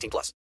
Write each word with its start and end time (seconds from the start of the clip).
18 0.00 0.10
plus. 0.10 0.34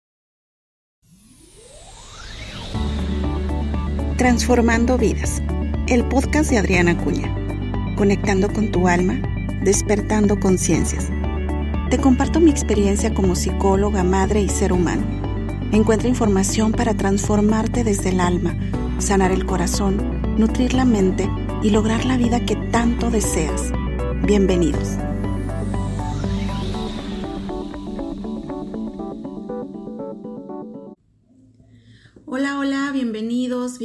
Transformando 4.17 4.99
vidas. 4.99 5.43
El 5.89 6.07
podcast 6.09 6.51
de 6.51 6.59
Adriana 6.59 6.97
Cuña. 6.97 7.35
Conectando 7.97 8.53
con 8.53 8.71
tu 8.71 8.89
alma, 8.89 9.21
despertando 9.63 10.39
conciencias. 10.39 11.09
Te 11.91 11.99
comparto 11.99 12.41
mi 12.41 12.51
experiencia 12.51 13.15
como 13.15 13.37
psicóloga, 13.37 14.03
madre 14.03 14.41
y 14.41 14.49
ser 14.49 14.73
humano. 14.73 15.05
Encuentra 15.73 16.09
información 16.09 16.73
para 16.73 16.95
transformarte 16.95 17.85
desde 17.85 18.11
el 18.11 18.21
alma, 18.21 18.57
sanar 18.99 19.31
el 19.31 19.47
corazón, 19.47 20.37
nutrir 20.37 20.75
la 20.75 20.85
mente 20.85 21.29
y 21.63 21.71
lograr 21.71 22.05
la 22.05 22.17
vida 22.17 22.45
que 22.45 22.57
tanto 22.57 23.11
deseas. 23.11 23.73
Bienvenidos. 24.23 24.97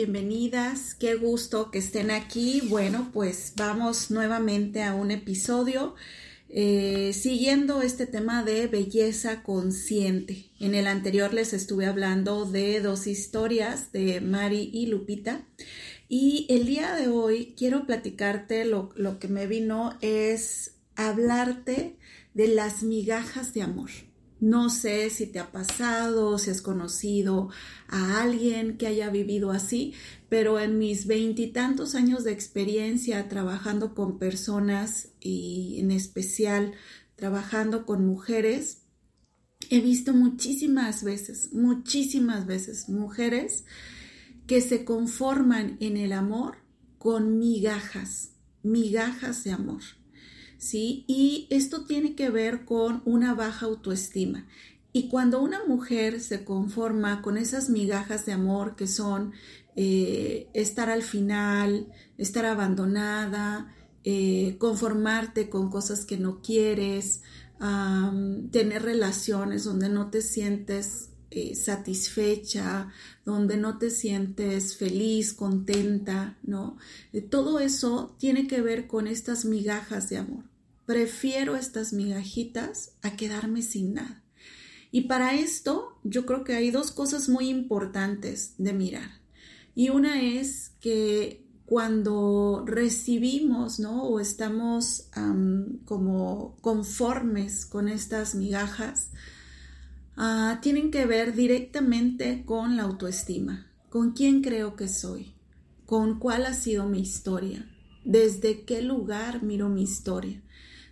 Bienvenidas. 0.02 0.96
Qué 0.96 1.14
gusto 1.14 1.70
que 1.70 1.78
estén 1.78 2.10
aquí. 2.10 2.60
Bueno, 2.70 3.12
pues 3.14 3.54
vamos 3.56 4.10
nuevamente 4.10 4.82
a 4.82 4.96
un 4.96 5.12
episodio 5.12 5.94
eh, 6.50 7.12
siguiendo 7.14 7.84
este 7.84 8.08
tema 8.08 8.44
de 8.44 8.66
belleza 8.66 9.44
consciente. 9.44 10.50
En 10.60 10.74
el 10.74 10.88
anterior 10.88 11.36
les 11.36 11.54
estuve 11.54 11.86
hablando 11.86 12.46
de 12.46 12.82
dos 12.82 13.06
historias 13.06 13.92
de 13.92 14.22
Mari 14.22 14.72
y 14.74 14.88
Lupita. 14.88 15.46
Y 16.10 16.48
el 16.50 16.66
día 16.66 16.96
de 16.96 17.08
hoy 17.08 17.54
quiero 17.56 17.86
platicarte 17.86 18.66
lo, 18.66 18.90
lo 18.96 19.20
que 19.20 19.28
me 19.28 19.46
vino 19.46 20.00
es 20.02 20.78
hablarte 20.96 21.96
de 22.34 22.48
las 22.48 22.82
migajas 22.82 23.54
de 23.54 23.62
amor. 23.62 23.92
No 24.42 24.72
sé 24.72 25.12
si 25.12 25.28
te 25.28 25.38
ha 25.38 25.52
pasado, 25.52 26.40
si 26.40 26.50
has 26.50 26.64
conocido 26.64 27.50
a 27.88 28.24
alguien 28.24 28.76
que 28.76 28.88
haya 28.88 29.12
vivido 29.12 29.52
así, 29.52 29.94
pero 30.30 30.60
en 30.60 30.80
mis 30.80 31.06
veintitantos 31.06 31.94
años 31.94 32.24
de 32.24 32.32
experiencia 32.32 33.30
trabajando 33.30 33.94
con 33.94 34.18
personas 34.18 35.10
y 35.20 35.80
en 35.80 35.92
especial 35.92 36.74
trabajando 37.16 37.86
con 37.86 38.04
mujeres, 38.04 38.82
he 39.70 39.80
visto 39.80 40.12
muchísimas 40.12 41.04
veces, 41.04 41.54
muchísimas 41.54 42.48
veces 42.48 42.90
mujeres 42.90 43.66
que 44.48 44.60
se 44.60 44.84
conforman 44.84 45.78
en 45.80 45.98
el 45.98 46.14
amor 46.14 46.58
con 46.98 47.38
migajas, 47.38 48.32
migajas 48.64 49.44
de 49.44 49.52
amor. 49.52 49.84
¿Sí? 50.62 51.04
Y 51.08 51.48
esto 51.50 51.86
tiene 51.86 52.16
que 52.16 52.30
ver 52.30 52.66
con 52.66 53.02
una 53.06 53.34
baja 53.34 53.66
autoestima. 53.66 54.48
Y 54.94 55.10
cuando 55.10 55.42
una 55.42 55.66
mujer 55.66 56.22
se 56.22 56.46
conforma 56.46 57.22
con 57.24 57.38
esas 57.38 57.70
migajas 57.70 58.26
de 58.26 58.34
amor 58.34 58.76
que 58.76 58.88
son 58.88 59.34
eh, 59.76 60.50
estar 60.54 60.90
al 60.90 61.02
final, 61.02 61.88
estar 62.18 62.46
abandonada, 62.46 63.74
eh, 64.04 64.58
conformarte 64.60 65.50
con 65.50 65.72
cosas 65.72 66.06
que 66.06 66.18
no 66.18 66.42
quieres, 66.42 67.22
tener 68.52 68.82
relaciones 68.82 69.66
donde 69.66 69.88
no 69.88 70.10
te 70.10 70.24
sientes 70.24 71.10
eh, 71.30 71.54
satisfecha, 71.54 72.92
donde 73.24 73.56
no 73.58 73.78
te 73.78 73.92
sientes 73.92 74.76
feliz, 74.78 75.34
contenta, 75.34 76.40
¿no? 76.42 76.78
todo 77.30 77.60
eso 77.60 78.16
tiene 78.18 78.48
que 78.48 78.62
ver 78.62 78.88
con 78.88 79.06
estas 79.06 79.46
migajas 79.46 80.10
de 80.10 80.18
amor 80.18 80.51
prefiero 80.92 81.56
estas 81.56 81.94
migajitas 81.94 82.92
a 83.02 83.16
quedarme 83.16 83.62
sin 83.62 83.94
nada. 83.94 84.22
Y 84.92 85.04
para 85.04 85.36
esto 85.36 85.98
yo 86.04 86.26
creo 86.26 86.44
que 86.44 86.54
hay 86.54 86.70
dos 86.70 86.92
cosas 86.92 87.30
muy 87.30 87.48
importantes 87.48 88.56
de 88.58 88.74
mirar. 88.74 89.10
Y 89.74 89.88
una 89.88 90.22
es 90.22 90.74
que 90.82 91.46
cuando 91.66 92.66
recibimos, 92.68 93.80
¿no? 93.80 94.04
O 94.04 94.20
estamos 94.20 95.08
como 95.86 96.58
conformes 96.60 97.66
con 97.66 97.88
estas 97.88 98.36
migajas, 98.36 99.12
ah, 100.18 100.60
tienen 100.62 100.92
que 100.92 101.06
ver 101.06 101.34
directamente 101.34 102.44
con 102.46 102.76
la 102.76 102.84
autoestima. 102.84 103.72
¿Con 103.88 104.12
quién 104.12 104.42
creo 104.42 104.76
que 104.76 104.90
soy? 104.90 105.36
¿Con 105.86 106.20
cuál 106.20 106.46
ha 106.46 106.54
sido 106.54 106.86
mi 106.90 107.00
historia? 107.00 107.66
¿Desde 108.04 108.66
qué 108.66 108.82
lugar 108.82 109.42
miro 109.42 109.70
mi 109.70 109.84
historia? 109.84 110.42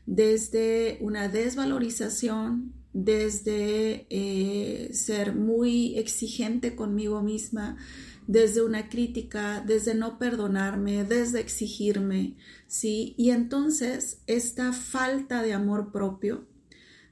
Desde 0.09 0.97
una 1.01 1.27
desvalorización, 1.27 2.73
desde 2.93 4.07
eh, 4.09 4.89
ser 4.91 5.35
muy 5.35 5.99
exigente 5.99 6.75
conmigo 6.75 7.21
misma, 7.21 7.77
desde 8.25 8.63
una 8.63 8.89
crítica, 8.89 9.63
desde 9.65 9.93
no 9.93 10.17
perdonarme, 10.17 11.03
desde 11.03 11.39
exigirme, 11.39 12.37
¿sí? 12.65 13.13
Y 13.17 13.29
entonces 13.29 14.23
esta 14.25 14.73
falta 14.73 15.43
de 15.43 15.53
amor 15.53 15.91
propio 15.91 16.47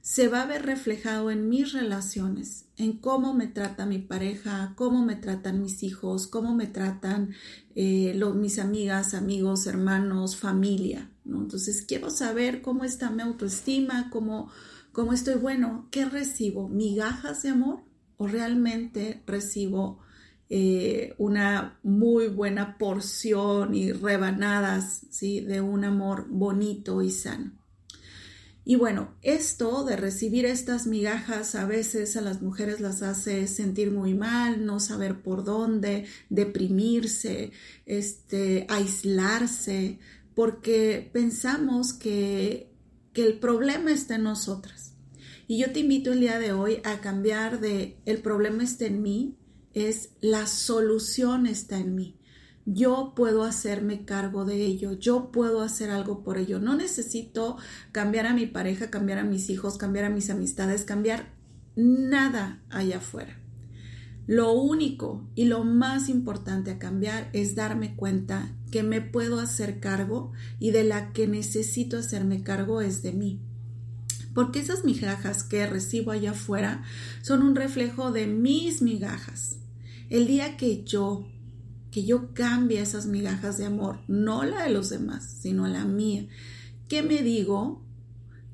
se 0.00 0.26
va 0.26 0.42
a 0.42 0.46
ver 0.46 0.66
reflejado 0.66 1.30
en 1.30 1.48
mis 1.48 1.72
relaciones, 1.72 2.66
en 2.76 2.94
cómo 2.94 3.32
me 3.32 3.46
trata 3.46 3.86
mi 3.86 3.98
pareja, 3.98 4.72
cómo 4.74 5.04
me 5.04 5.14
tratan 5.14 5.60
mis 5.60 5.84
hijos, 5.84 6.26
cómo 6.26 6.56
me 6.56 6.66
tratan 6.66 7.30
eh, 7.76 8.20
mis 8.34 8.58
amigas, 8.58 9.14
amigos, 9.14 9.68
hermanos, 9.68 10.36
familia. 10.36 11.10
Entonces 11.36 11.82
quiero 11.82 12.10
saber 12.10 12.62
cómo 12.62 12.84
está 12.84 13.10
mi 13.10 13.22
autoestima, 13.22 14.08
cómo, 14.10 14.50
cómo 14.92 15.12
estoy 15.12 15.34
bueno, 15.34 15.88
qué 15.90 16.04
recibo, 16.04 16.68
migajas 16.68 17.42
de 17.42 17.50
amor 17.50 17.80
o 18.16 18.26
realmente 18.26 19.22
recibo 19.26 20.00
eh, 20.50 21.14
una 21.18 21.78
muy 21.82 22.28
buena 22.28 22.78
porción 22.78 23.74
y 23.74 23.92
rebanadas 23.92 25.02
¿sí? 25.10 25.40
de 25.40 25.60
un 25.60 25.84
amor 25.84 26.26
bonito 26.30 27.02
y 27.02 27.10
sano. 27.10 27.52
Y 28.64 28.76
bueno, 28.76 29.14
esto 29.22 29.82
de 29.84 29.96
recibir 29.96 30.44
estas 30.44 30.86
migajas 30.86 31.54
a 31.54 31.64
veces 31.64 32.18
a 32.18 32.20
las 32.20 32.42
mujeres 32.42 32.80
las 32.80 33.00
hace 33.00 33.46
sentir 33.46 33.90
muy 33.90 34.12
mal, 34.12 34.66
no 34.66 34.78
saber 34.78 35.22
por 35.22 35.42
dónde, 35.42 36.04
deprimirse, 36.28 37.50
este, 37.86 38.66
aislarse, 38.68 39.98
porque 40.38 41.10
pensamos 41.12 41.92
que, 41.92 42.72
que 43.12 43.26
el 43.26 43.40
problema 43.40 43.90
está 43.90 44.14
en 44.14 44.22
nosotras. 44.22 44.94
Y 45.48 45.58
yo 45.58 45.72
te 45.72 45.80
invito 45.80 46.12
el 46.12 46.20
día 46.20 46.38
de 46.38 46.52
hoy 46.52 46.80
a 46.84 47.00
cambiar 47.00 47.58
de 47.58 47.98
el 48.06 48.18
problema 48.22 48.62
está 48.62 48.86
en 48.86 49.02
mí, 49.02 49.36
es 49.74 50.10
la 50.20 50.46
solución 50.46 51.48
está 51.48 51.78
en 51.78 51.96
mí 51.96 52.14
yo 52.70 53.14
puedo 53.16 53.44
hacerme 53.44 54.04
cargo 54.04 54.44
de 54.44 54.62
ello, 54.62 54.92
yo 54.92 55.32
puedo 55.32 55.62
hacer 55.62 55.90
algo 55.90 56.22
por 56.22 56.36
ello. 56.36 56.60
No 56.60 56.76
necesito 56.76 57.56
cambiar 57.92 58.26
a 58.26 58.34
mi 58.34 58.44
pareja, 58.46 58.90
cambiar 58.90 59.18
a 59.20 59.24
mis 59.24 59.48
hijos, 59.48 59.78
cambiar 59.78 60.04
a 60.04 60.10
mis 60.10 60.28
amistades, 60.28 60.84
cambiar 60.84 61.32
nada 61.76 62.62
allá 62.68 62.98
afuera. 62.98 63.40
Lo 64.28 64.52
único 64.52 65.26
y 65.34 65.46
lo 65.46 65.64
más 65.64 66.10
importante 66.10 66.70
a 66.70 66.78
cambiar 66.78 67.30
es 67.32 67.54
darme 67.54 67.96
cuenta 67.96 68.54
que 68.70 68.82
me 68.82 69.00
puedo 69.00 69.40
hacer 69.40 69.80
cargo 69.80 70.32
y 70.60 70.70
de 70.70 70.84
la 70.84 71.14
que 71.14 71.26
necesito 71.26 71.96
hacerme 71.96 72.42
cargo 72.42 72.82
es 72.82 73.02
de 73.02 73.12
mí. 73.12 73.40
porque 74.34 74.60
esas 74.60 74.84
migajas 74.84 75.42
que 75.42 75.66
recibo 75.66 76.12
allá 76.12 76.30
afuera 76.30 76.84
son 77.22 77.42
un 77.42 77.56
reflejo 77.56 78.12
de 78.12 78.28
mis 78.28 78.82
migajas. 78.82 79.56
El 80.10 80.28
día 80.28 80.56
que 80.56 80.84
yo, 80.84 81.26
que 81.90 82.04
yo 82.04 82.34
cambie 82.34 82.80
esas 82.80 83.06
migajas 83.06 83.58
de 83.58 83.64
amor, 83.64 83.98
no 84.06 84.44
la 84.44 84.62
de 84.62 84.70
los 84.70 84.90
demás, 84.90 85.38
sino 85.40 85.66
la 85.66 85.84
mía, 85.86 86.28
¿qué 86.86 87.02
me 87.02 87.22
digo? 87.22 87.82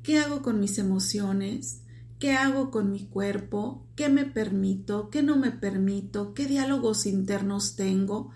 ¿Qué 0.03 0.21
hago 0.21 0.41
con 0.41 0.59
mis 0.59 0.79
emociones? 0.79 1.83
¿Qué 2.25 2.33
hago 2.33 2.71
con 2.71 2.91
mi 2.91 3.05
cuerpo? 3.05 3.87
¿Qué 3.97 4.09
me 4.09 4.25
permito? 4.25 5.11
¿Qué 5.11 5.23
no 5.23 5.37
me 5.37 5.51
permito? 5.51 6.33
¿Qué 6.33 6.47
diálogos 6.47 7.05
internos 7.05 7.77
tengo? 7.77 8.31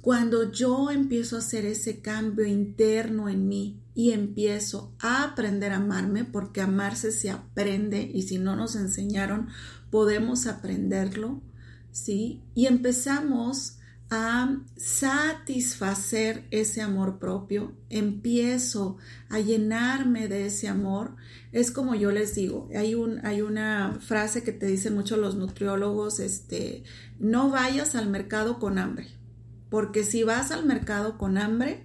Cuando 0.00 0.52
yo 0.52 0.92
empiezo 0.92 1.34
a 1.34 1.40
hacer 1.40 1.66
ese 1.66 2.00
cambio 2.00 2.46
interno 2.46 3.28
en 3.28 3.48
mí 3.48 3.80
y 3.96 4.12
empiezo 4.12 4.94
a 5.00 5.24
aprender 5.24 5.72
a 5.72 5.78
amarme, 5.78 6.22
porque 6.22 6.60
amarse 6.60 7.10
se 7.10 7.30
aprende 7.30 8.08
y 8.14 8.22
si 8.22 8.38
no 8.38 8.54
nos 8.54 8.76
enseñaron, 8.76 9.48
podemos 9.90 10.46
aprenderlo, 10.46 11.42
¿sí? 11.90 12.44
Y 12.54 12.66
empezamos 12.66 13.78
a 14.10 14.56
satisfacer 14.76 16.44
ese 16.50 16.80
amor 16.80 17.18
propio, 17.18 17.72
empiezo 17.90 18.98
a 19.28 19.40
llenarme 19.40 20.28
de 20.28 20.46
ese 20.46 20.68
amor. 20.68 21.16
Es 21.52 21.70
como 21.70 21.94
yo 21.94 22.12
les 22.12 22.34
digo, 22.34 22.68
hay, 22.74 22.94
un, 22.94 23.24
hay 23.26 23.42
una 23.42 23.98
frase 24.00 24.42
que 24.42 24.52
te 24.52 24.66
dicen 24.66 24.94
mucho 24.94 25.16
los 25.16 25.34
nutriólogos, 25.34 26.20
este, 26.20 26.84
no 27.18 27.50
vayas 27.50 27.94
al 27.94 28.08
mercado 28.08 28.58
con 28.58 28.78
hambre 28.78 29.08
porque 29.68 30.04
si 30.04 30.22
vas 30.22 30.52
al 30.52 30.64
mercado 30.64 31.18
con 31.18 31.38
hambre, 31.38 31.84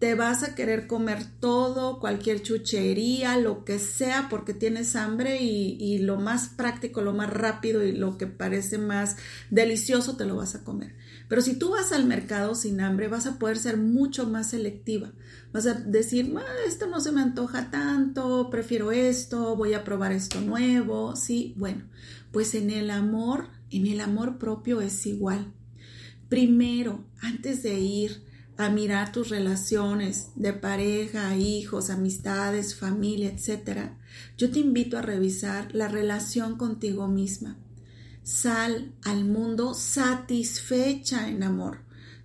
te 0.00 0.14
vas 0.14 0.42
a 0.42 0.54
querer 0.54 0.86
comer 0.86 1.26
todo, 1.40 2.00
cualquier 2.00 2.42
chuchería, 2.42 3.36
lo 3.36 3.66
que 3.66 3.78
sea, 3.78 4.28
porque 4.30 4.54
tienes 4.54 4.96
hambre 4.96 5.42
y, 5.42 5.98
lo 5.98 6.18
más 6.18 6.48
práctico, 6.48 7.02
lo 7.02 7.12
más 7.12 7.28
rápido 7.28 7.84
y 7.84 7.92
lo 7.92 8.16
que 8.16 8.26
parece 8.26 8.78
más 8.78 9.16
delicioso 9.50 10.16
te 10.16 10.24
lo 10.24 10.36
vas 10.36 10.54
a 10.54 10.64
comer. 10.64 10.96
Pero 11.28 11.42
si 11.42 11.58
tú 11.58 11.72
vas 11.72 11.92
al 11.92 12.06
mercado 12.06 12.54
sin 12.54 12.80
hambre, 12.80 13.08
vas 13.08 13.26
a 13.26 13.38
poder 13.38 13.58
ser 13.58 13.76
mucho 13.76 14.26
más 14.26 14.48
selectiva. 14.48 15.12
Vas 15.52 15.66
a 15.66 15.74
decir, 15.74 16.34
esto 16.66 16.86
no 16.86 17.00
se 17.00 17.12
me 17.12 17.20
antoja 17.20 17.70
tanto, 17.70 18.48
prefiero 18.50 18.92
esto, 18.92 19.54
voy 19.54 19.74
a 19.74 19.84
probar 19.84 20.12
esto 20.12 20.40
nuevo. 20.40 21.14
Sí, 21.14 21.54
bueno, 21.58 21.84
pues 22.32 22.54
en 22.54 22.70
el 22.70 22.90
amor, 22.90 23.48
en 23.70 23.86
el 23.86 24.00
amor 24.00 24.38
propio 24.38 24.80
es 24.80 25.04
igual. 25.04 25.52
Primero, 26.30 27.04
antes 27.20 27.62
de 27.62 27.78
ir 27.78 28.29
a 28.62 28.70
mirar 28.70 29.12
tus 29.12 29.28
relaciones 29.28 30.30
de 30.34 30.52
pareja, 30.52 31.36
hijos, 31.36 31.90
amistades, 31.90 32.74
familia, 32.74 33.30
etc., 33.30 33.90
yo 34.36 34.50
te 34.50 34.58
invito 34.58 34.98
a 34.98 35.02
revisar 35.02 35.74
la 35.74 35.88
relación 35.88 36.56
contigo 36.56 37.08
misma. 37.08 37.56
Sal 38.22 38.92
al 39.02 39.24
mundo 39.24 39.74
satisfecha 39.74 41.28
en 41.28 41.42
amor. 41.42 41.78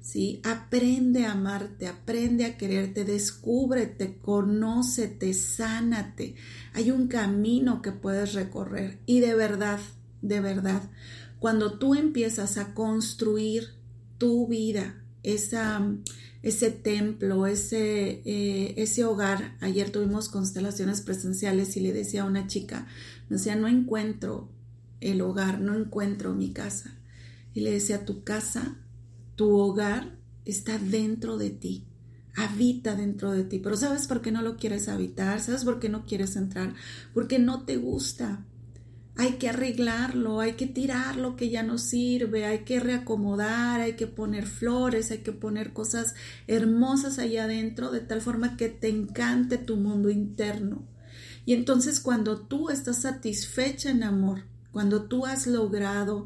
¿sí? 0.06 0.40
Aprende 0.44 1.26
a 1.26 1.32
amarte, 1.32 1.88
aprende 1.88 2.46
a 2.46 2.58
quererte, 2.58 3.06
descúbrete, 3.06 4.18
conócete, 4.22 5.34
sánate. 5.34 6.36
Hay 6.74 6.92
un 6.92 7.08
camino 7.08 7.82
que 7.82 7.92
puedes 7.92 8.34
recorrer 8.34 9.00
y 9.06 9.20
de 9.20 9.34
verdad, 9.34 9.80
de 10.22 10.42
verdad, 10.42 10.84
cuando 11.40 11.80
tú 11.80 11.96
empiezas 11.96 12.58
a 12.58 12.74
construir 12.74 13.76
tu 14.18 14.48
vida, 14.48 15.02
esa, 15.24 15.82
ese 16.46 16.70
templo, 16.70 17.48
ese, 17.48 18.22
eh, 18.24 18.76
ese 18.78 19.04
hogar. 19.04 19.58
Ayer 19.62 19.90
tuvimos 19.90 20.30
constelaciones 20.30 21.02
presenciales 21.02 21.76
y 21.76 21.80
le 21.80 21.92
decía 21.92 22.22
a 22.22 22.28
una 22.28 22.46
chica, 22.46 22.86
decía, 23.30 23.56
no 23.56 23.68
encuentro 23.68 24.52
el 25.02 25.22
hogar, 25.22 25.60
no 25.60 25.74
encuentro 25.74 26.36
mi 26.36 26.54
casa. 26.54 27.00
Y 27.56 27.62
le 27.62 27.72
decía, 27.72 28.06
tu 28.06 28.24
casa, 28.24 28.78
tu 29.36 29.58
hogar 29.58 30.20
está 30.46 30.78
dentro 30.78 31.40
de 31.40 31.50
ti, 31.50 31.88
habita 32.36 32.96
dentro 32.96 33.32
de 33.32 33.44
ti. 33.44 33.58
Pero 33.58 33.76
¿sabes 33.76 34.06
por 34.06 34.22
qué 34.22 34.32
no 34.32 34.44
lo 34.44 34.56
quieres 34.56 34.88
habitar? 34.88 35.42
¿Sabes 35.42 35.66
por 35.66 35.80
qué 35.80 35.90
no 35.90 36.06
quieres 36.06 36.36
entrar? 36.36 36.76
Porque 37.16 37.40
no 37.40 37.66
te 37.66 37.78
gusta 37.78 38.46
hay 39.18 39.34
que 39.34 39.50
arreglarlo, 39.50 40.42
hay 40.42 40.54
que 40.54 40.68
tirar 40.68 41.16
lo 41.16 41.36
que 41.36 41.50
ya 41.50 41.64
no 41.64 41.78
sirve, 41.78 42.46
hay 42.46 42.60
que 42.60 42.80
reacomodar, 42.80 43.80
hay 43.80 43.94
que 43.94 44.08
poner 44.08 44.46
flores, 44.46 45.12
hay 45.12 45.20
que 45.20 45.32
poner 45.32 45.72
cosas 45.72 46.16
hermosas 46.48 47.18
allá 47.18 47.46
adentro 47.46 47.92
de 47.92 48.02
tal 48.02 48.22
forma 48.22 48.58
que 48.58 48.68
te 48.68 48.90
encante 48.90 49.58
tu 49.58 49.78
mundo 49.78 50.10
interno. 50.10 50.84
Y 51.46 51.54
entonces 51.54 52.00
cuando 52.02 52.42
tú 52.42 52.70
estás 52.70 53.04
satisfecha 53.04 53.90
en 53.90 54.04
amor, 54.04 54.44
cuando 54.72 55.04
tú 55.04 55.26
has 55.26 55.48
logrado 55.48 56.26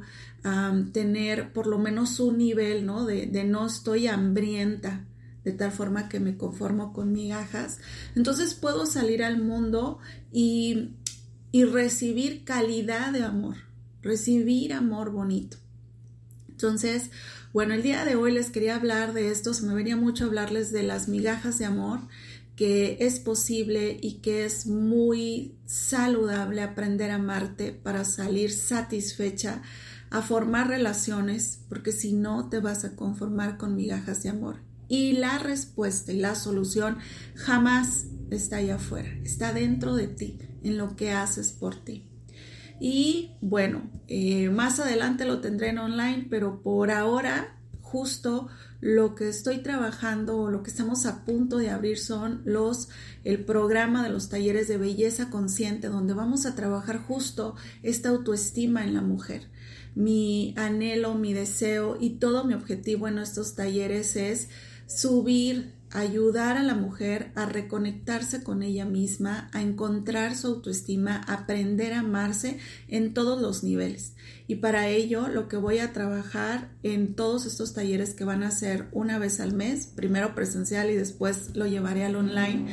tener 0.94 1.52
por 1.54 1.68
lo 1.68 1.78
menos 1.78 2.20
un 2.20 2.38
nivel 2.38 2.86
¿no? 2.86 3.06
De, 3.06 3.28
de 3.28 3.44
no 3.44 3.68
estoy 3.68 4.08
hambrienta, 4.08 5.06
de 5.44 5.52
tal 5.52 5.72
forma 5.72 6.10
que 6.10 6.20
me 6.20 6.38
conformo 6.38 6.92
con 6.94 7.12
migajas, 7.12 7.80
entonces 8.16 8.56
puedo 8.56 8.86
salir 8.86 9.24
al 9.24 9.42
mundo 9.42 10.00
y 10.32 10.96
y 11.52 11.64
recibir 11.64 12.44
calidad 12.44 13.12
de 13.12 13.24
amor, 13.24 13.58
recibir 14.02 14.74
amor 14.74 15.12
bonito. 15.12 15.58
Entonces, 16.50 17.10
bueno, 17.54 17.74
el 17.74 17.82
día 17.82 18.06
de 18.06 18.16
hoy 18.16 18.32
les 18.32 18.50
quería 18.50 18.76
hablar 18.76 19.14
de 19.14 19.32
esto, 19.32 19.54
se 19.54 19.66
me 19.66 19.74
venía 19.74 19.96
mucho 19.96 20.26
hablarles 20.26 20.72
de 20.72 20.84
las 20.84 21.08
migajas 21.08 21.58
de 21.58 21.66
amor, 21.66 22.02
que 22.56 22.98
es 23.00 23.20
posible 23.20 23.98
y 24.02 24.16
que 24.16 24.46
es 24.46 24.68
muy 24.68 25.56
saludable 25.66 26.62
aprender 26.62 27.10
a 27.12 27.16
amarte 27.16 27.72
para 27.72 28.04
salir 28.04 28.52
satisfecha, 28.52 29.62
a 30.10 30.22
formar 30.22 30.68
relaciones, 30.68 31.62
porque 31.70 31.94
si 31.94 32.12
no 32.12 32.50
te 32.50 32.60
vas 32.60 32.84
a 32.84 32.96
conformar 32.96 33.58
con 33.58 33.76
migajas 33.76 34.24
de 34.24 34.30
amor. 34.30 34.58
Y 34.90 35.14
la 35.14 35.40
respuesta 35.40 36.12
y 36.12 36.18
la 36.18 36.36
solución 36.36 36.98
jamás 37.36 38.06
está 38.30 38.58
allá 38.58 38.76
afuera, 38.76 39.10
está 39.24 39.54
dentro 39.54 39.96
de 39.96 40.08
ti 40.08 40.38
en 40.64 40.78
lo 40.78 40.96
que 40.96 41.12
haces 41.12 41.52
por 41.52 41.76
ti. 41.76 42.06
Y 42.80 43.32
bueno, 43.42 43.90
eh, 44.08 44.50
más 44.50 44.80
adelante 44.80 45.26
lo 45.26 45.42
tendré 45.42 45.70
en 45.70 45.80
online, 45.80 46.28
pero 46.30 46.62
por 46.62 46.92
ahora 46.92 47.56
justo 47.82 48.48
lo 48.82 49.16
que 49.16 49.28
estoy 49.28 49.58
trabajando 49.58 50.38
o 50.38 50.52
lo 50.52 50.64
que 50.64 50.70
estamos 50.70 51.06
a 51.06 51.26
punto 51.26 51.58
de 51.58 51.70
abrir 51.70 51.98
son 51.98 52.42
los 52.46 52.90
el 53.24 53.44
programa 53.44 54.04
de 54.04 54.10
los 54.10 54.30
talleres 54.30 54.68
de 54.68 54.78
belleza 54.78 55.30
consciente 55.30 55.90
donde 55.90 56.14
vamos 56.14 56.46
a 56.46 56.56
trabajar 56.56 57.00
justo 57.00 57.56
esta 57.84 58.10
autoestima 58.10 58.86
en 58.86 58.94
la 58.94 59.02
mujer. 59.02 59.50
Mi 59.96 60.54
anhelo, 60.56 61.16
mi 61.16 61.34
deseo 61.34 61.98
y 62.00 62.12
todo 62.12 62.46
mi 62.46 62.54
objetivo 62.54 63.08
en 63.08 63.18
estos 63.18 63.56
talleres 63.56 64.16
es 64.16 64.50
subir 64.88 65.74
ayudar 65.92 66.58
a 66.58 66.64
la 66.64 66.76
mujer 66.76 67.32
a 67.36 67.46
reconectarse 67.46 68.44
con 68.44 68.64
ella 68.64 68.86
misma, 68.86 69.50
a 69.54 69.62
encontrar 69.62 70.36
su 70.36 70.48
autoestima, 70.48 71.22
aprender 71.28 71.94
a 71.94 72.00
amarse 72.00 72.60
en 72.88 73.14
todos 73.14 73.42
los 73.42 73.64
niveles. 73.64 74.14
Y 74.48 74.56
para 74.56 74.88
ello 74.88 75.28
lo 75.28 75.48
que 75.48 75.58
voy 75.58 75.80
a 75.80 75.94
trabajar 75.94 76.72
en 76.84 77.16
todos 77.16 77.46
estos 77.46 77.74
talleres 77.74 78.14
que 78.14 78.24
van 78.24 78.44
a 78.44 78.52
ser 78.52 78.88
una 78.92 79.20
vez 79.20 79.40
al 79.40 79.54
mes, 79.54 79.88
primero 79.88 80.36
presencial 80.36 80.90
y 80.90 80.96
después 80.96 81.56
lo 81.56 81.68
llevaré 81.68 82.06
al 82.06 82.16
online, 82.16 82.68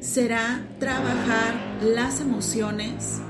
será 0.00 0.68
trabajar 0.78 1.54
las 1.82 2.20
emociones, 2.20 3.20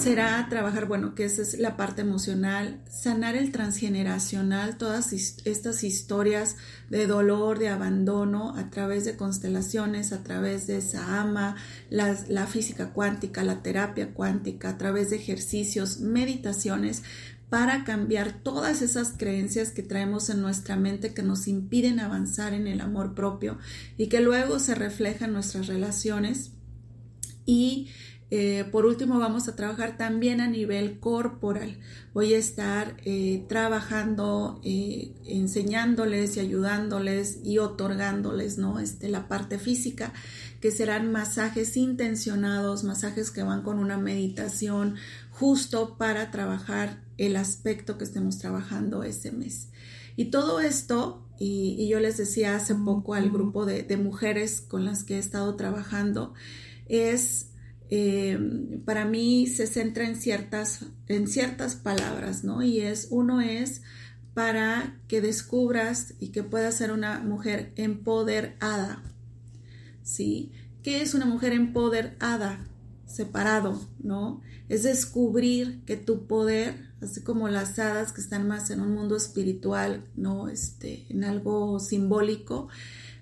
será 0.00 0.46
trabajar, 0.48 0.86
bueno, 0.86 1.14
que 1.14 1.24
esa 1.24 1.42
es 1.42 1.58
la 1.58 1.76
parte 1.76 2.02
emocional, 2.02 2.82
sanar 2.88 3.36
el 3.36 3.52
transgeneracional, 3.52 4.76
todas 4.76 5.12
estas 5.12 5.84
historias 5.84 6.56
de 6.90 7.06
dolor, 7.06 7.58
de 7.58 7.68
abandono 7.68 8.56
a 8.56 8.70
través 8.70 9.04
de 9.04 9.16
constelaciones, 9.16 10.12
a 10.12 10.22
través 10.22 10.66
de 10.66 10.78
esa 10.78 11.20
ama, 11.20 11.56
la, 11.90 12.16
la 12.28 12.46
física 12.46 12.92
cuántica, 12.92 13.44
la 13.44 13.62
terapia 13.62 14.12
cuántica, 14.14 14.70
a 14.70 14.78
través 14.78 15.10
de 15.10 15.16
ejercicios, 15.16 16.00
meditaciones, 16.00 17.02
para 17.52 17.84
cambiar 17.84 18.32
todas 18.32 18.80
esas 18.80 19.12
creencias 19.14 19.72
que 19.72 19.82
traemos 19.82 20.30
en 20.30 20.40
nuestra 20.40 20.74
mente 20.76 21.12
que 21.12 21.22
nos 21.22 21.48
impiden 21.48 22.00
avanzar 22.00 22.54
en 22.54 22.66
el 22.66 22.80
amor 22.80 23.14
propio 23.14 23.58
y 23.98 24.08
que 24.08 24.20
luego 24.22 24.58
se 24.58 24.74
refleja 24.74 25.26
en 25.26 25.34
nuestras 25.34 25.66
relaciones 25.66 26.52
y 27.44 27.90
eh, 28.34 28.64
por 28.64 28.86
último, 28.86 29.18
vamos 29.18 29.46
a 29.46 29.56
trabajar 29.56 29.98
también 29.98 30.40
a 30.40 30.48
nivel 30.48 30.98
corporal. 31.00 31.76
Voy 32.14 32.32
a 32.32 32.38
estar 32.38 32.96
eh, 33.04 33.44
trabajando, 33.46 34.58
eh, 34.64 35.12
enseñándoles 35.26 36.38
y 36.38 36.40
ayudándoles 36.40 37.40
y 37.44 37.58
otorgándoles, 37.58 38.56
¿no? 38.56 38.78
Este, 38.78 39.10
la 39.10 39.28
parte 39.28 39.58
física, 39.58 40.14
que 40.62 40.70
serán 40.70 41.12
masajes 41.12 41.76
intencionados, 41.76 42.84
masajes 42.84 43.30
que 43.30 43.42
van 43.42 43.60
con 43.60 43.78
una 43.78 43.98
meditación 43.98 44.94
justo 45.30 45.98
para 45.98 46.30
trabajar 46.30 47.02
el 47.18 47.36
aspecto 47.36 47.98
que 47.98 48.04
estemos 48.04 48.38
trabajando 48.38 49.02
ese 49.02 49.30
mes. 49.30 49.68
Y 50.16 50.30
todo 50.30 50.60
esto, 50.60 51.28
y, 51.38 51.86
yo 51.86 52.00
les 52.00 52.16
decía 52.16 52.56
hace 52.56 52.74
poco 52.76 53.12
al 53.12 53.30
grupo 53.30 53.66
de 53.66 53.96
mujeres 53.98 54.62
con 54.62 54.86
las 54.86 55.04
que 55.04 55.16
he 55.16 55.18
estado 55.18 55.54
trabajando, 55.56 56.32
es 56.88 57.51
eh, 57.94 58.38
para 58.86 59.04
mí 59.04 59.46
se 59.46 59.66
centra 59.66 60.06
en 60.06 60.16
ciertas, 60.16 60.86
en 61.08 61.28
ciertas 61.28 61.76
palabras, 61.76 62.42
¿no? 62.42 62.62
Y 62.62 62.80
es, 62.80 63.08
uno 63.10 63.42
es 63.42 63.82
para 64.32 64.98
que 65.08 65.20
descubras 65.20 66.14
y 66.18 66.28
que 66.28 66.42
puedas 66.42 66.74
ser 66.74 66.90
una 66.90 67.20
mujer 67.20 67.74
empoderada, 67.76 69.02
¿sí? 70.02 70.52
¿Qué 70.82 71.02
es 71.02 71.12
una 71.12 71.26
mujer 71.26 71.52
empoderada? 71.52 72.66
Separado, 73.04 73.78
¿no? 74.02 74.40
Es 74.70 74.84
descubrir 74.84 75.82
que 75.84 75.98
tu 75.98 76.26
poder, 76.26 76.94
así 77.02 77.20
como 77.20 77.50
las 77.50 77.78
hadas 77.78 78.12
que 78.12 78.22
están 78.22 78.48
más 78.48 78.70
en 78.70 78.80
un 78.80 78.94
mundo 78.94 79.16
espiritual, 79.18 80.02
¿no? 80.16 80.48
Este, 80.48 81.04
en 81.10 81.24
algo 81.24 81.78
simbólico, 81.78 82.68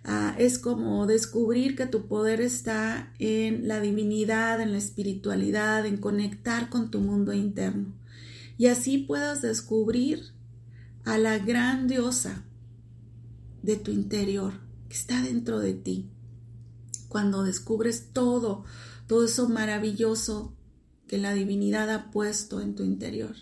Ah, 0.04 0.34
es 0.38 0.58
como 0.58 1.06
descubrir 1.06 1.76
que 1.76 1.86
tu 1.86 2.06
poder 2.06 2.40
está 2.40 3.12
en 3.18 3.68
la 3.68 3.80
divinidad, 3.80 4.60
en 4.60 4.72
la 4.72 4.78
espiritualidad, 4.78 5.84
en 5.84 5.98
conectar 5.98 6.70
con 6.70 6.90
tu 6.90 7.00
mundo 7.00 7.32
interno. 7.32 7.94
Y 8.56 8.66
así 8.66 8.98
puedas 8.98 9.42
descubrir 9.42 10.32
a 11.04 11.18
la 11.18 11.38
gran 11.38 11.86
diosa 11.86 12.44
de 13.62 13.76
tu 13.76 13.90
interior 13.90 14.54
que 14.88 14.96
está 14.96 15.22
dentro 15.22 15.58
de 15.60 15.74
ti. 15.74 16.10
Cuando 17.08 17.42
descubres 17.42 18.08
todo, 18.12 18.64
todo 19.06 19.24
eso 19.24 19.48
maravilloso 19.48 20.54
que 21.06 21.18
la 21.18 21.34
divinidad 21.34 21.90
ha 21.90 22.10
puesto 22.10 22.60
en 22.60 22.74
tu 22.74 22.84
interior. 22.84 23.34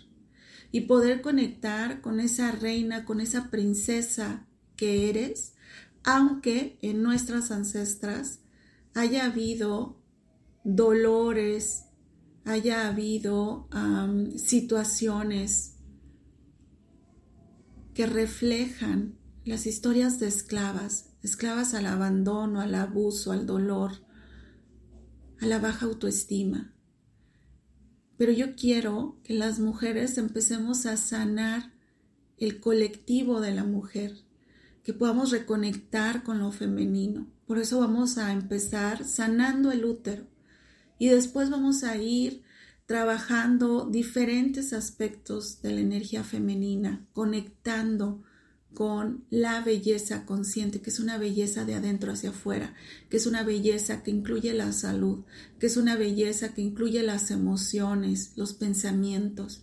Y 0.71 0.81
poder 0.81 1.21
conectar 1.21 2.01
con 2.01 2.19
esa 2.19 2.51
reina, 2.51 3.05
con 3.05 3.21
esa 3.21 3.49
princesa 3.49 4.47
que 4.75 5.09
eres, 5.09 5.53
aunque 6.03 6.77
en 6.81 7.03
nuestras 7.03 7.51
ancestras 7.51 8.39
haya 8.93 9.25
habido 9.25 10.01
dolores, 10.63 11.85
haya 12.45 12.87
habido 12.87 13.69
situaciones 14.37 15.75
que 17.93 18.05
reflejan 18.05 19.17
las 19.45 19.65
historias 19.65 20.19
de 20.19 20.27
esclavas, 20.27 21.09
esclavas 21.21 21.73
al 21.73 21.85
abandono, 21.85 22.61
al 22.61 22.75
abuso, 22.75 23.31
al 23.31 23.45
dolor, 23.45 23.91
a 25.41 25.45
la 25.45 25.59
baja 25.59 25.85
autoestima. 25.85 26.73
Pero 28.17 28.31
yo 28.31 28.55
quiero 28.55 29.19
que 29.23 29.33
las 29.33 29.59
mujeres 29.59 30.17
empecemos 30.17 30.85
a 30.85 30.97
sanar 30.97 31.73
el 32.37 32.59
colectivo 32.59 33.41
de 33.41 33.53
la 33.53 33.63
mujer, 33.63 34.25
que 34.89 34.95
podamos 34.95 35.29
reconectar 35.29 36.23
con 36.23 36.39
lo 36.39 36.51
femenino. 36.51 37.27
Por 37.45 37.59
eso 37.59 37.79
vamos 37.79 38.17
a 38.17 38.31
empezar 38.31 39.05
sanando 39.05 39.71
el 39.71 39.85
útero 39.85 40.25
y 40.97 41.09
después 41.09 41.51
vamos 41.51 41.83
a 41.83 41.95
ir 41.97 42.41
trabajando 42.87 43.85
diferentes 43.85 44.73
aspectos 44.73 45.61
de 45.61 45.73
la 45.73 45.81
energía 45.81 46.23
femenina, 46.23 47.05
conectando 47.13 48.23
con 48.73 49.25
la 49.29 49.61
belleza 49.61 50.25
consciente, 50.25 50.81
que 50.81 50.89
es 50.89 50.99
una 50.99 51.19
belleza 51.19 51.65
de 51.65 51.75
adentro 51.75 52.11
hacia 52.11 52.31
afuera, 52.31 52.73
que 53.11 53.17
es 53.17 53.27
una 53.27 53.43
belleza 53.43 54.01
que 54.01 54.09
incluye 54.09 54.55
la 54.55 54.71
salud, 54.71 55.23
que 55.59 55.67
es 55.67 55.77
una 55.77 55.97
belleza 55.97 56.55
que 56.55 56.63
incluye 56.63 57.03
las 57.03 57.29
emociones, 57.29 58.33
los 58.37 58.53
pensamientos, 58.53 59.61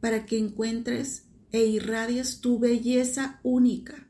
para 0.00 0.24
que 0.24 0.38
encuentres 0.38 1.24
e 1.50 1.64
irradies 1.64 2.38
tu 2.38 2.60
belleza 2.60 3.40
única, 3.42 4.06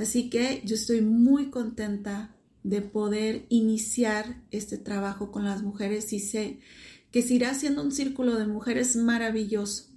Así 0.00 0.30
que 0.30 0.62
yo 0.64 0.76
estoy 0.76 1.02
muy 1.02 1.50
contenta 1.50 2.34
de 2.62 2.80
poder 2.80 3.44
iniciar 3.50 4.42
este 4.50 4.78
trabajo 4.78 5.30
con 5.30 5.44
las 5.44 5.62
mujeres 5.62 6.14
y 6.14 6.20
sé 6.20 6.60
que 7.12 7.20
se 7.20 7.34
irá 7.34 7.50
haciendo 7.50 7.82
un 7.82 7.92
círculo 7.92 8.36
de 8.36 8.46
mujeres 8.46 8.96
maravilloso, 8.96 9.90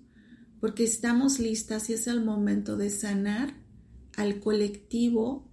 porque 0.60 0.84
estamos 0.84 1.40
listas 1.40 1.90
y 1.90 1.94
es 1.94 2.08
el 2.08 2.22
momento 2.22 2.76
de 2.76 2.90
sanar 2.90 3.54
al 4.18 4.42
colectivo 4.42 5.50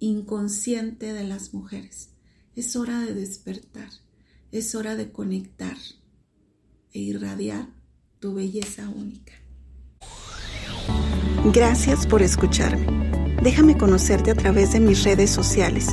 inconsciente 0.00 1.12
de 1.12 1.22
las 1.22 1.54
mujeres. 1.54 2.10
Es 2.56 2.74
hora 2.74 3.00
de 3.00 3.14
despertar, 3.14 3.90
es 4.50 4.74
hora 4.74 4.96
de 4.96 5.12
conectar 5.12 5.76
e 6.92 6.98
irradiar 6.98 7.68
tu 8.18 8.34
belleza 8.34 8.88
única. 8.88 9.34
Gracias 11.52 12.08
por 12.08 12.22
escucharme. 12.22 13.11
Déjame 13.42 13.76
conocerte 13.76 14.30
a 14.30 14.34
través 14.34 14.72
de 14.72 14.80
mis 14.80 15.02
redes 15.02 15.30
sociales. 15.30 15.88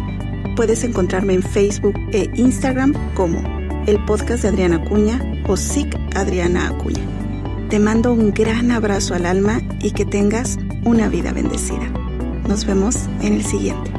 Puedes 0.55 0.83
encontrarme 0.83 1.33
en 1.33 1.41
Facebook 1.41 1.95
e 2.11 2.29
Instagram 2.35 2.93
como 3.15 3.41
el 3.87 4.03
podcast 4.05 4.43
de 4.43 4.49
Adriana 4.49 4.75
Acuña 4.75 5.19
o 5.47 5.57
SIC 5.57 5.95
Adriana 6.15 6.69
Acuña. 6.69 7.01
Te 7.69 7.79
mando 7.79 8.13
un 8.13 8.33
gran 8.33 8.71
abrazo 8.71 9.15
al 9.15 9.25
alma 9.25 9.61
y 9.81 9.91
que 9.91 10.05
tengas 10.05 10.59
una 10.83 11.09
vida 11.09 11.33
bendecida. 11.33 11.87
Nos 12.47 12.65
vemos 12.65 13.07
en 13.21 13.33
el 13.33 13.43
siguiente. 13.43 13.98